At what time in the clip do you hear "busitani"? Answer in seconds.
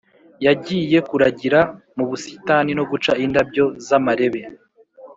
2.09-2.71